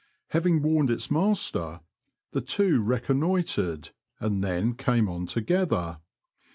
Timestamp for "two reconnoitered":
2.41-3.91